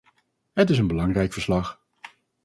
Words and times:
Het 0.53 0.69
is 0.69 0.77
een 0.77 0.87
belangrijk 0.87 1.33
verslag. 1.33 1.81